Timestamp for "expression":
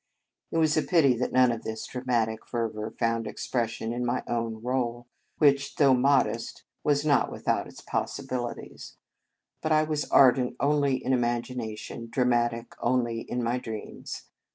3.27-3.93